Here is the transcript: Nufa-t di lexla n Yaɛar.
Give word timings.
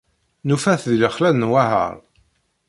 Nufa-t 0.47 0.83
di 0.91 0.97
lexla 1.01 1.29
n 1.31 1.47
Yaɛar. 1.51 1.95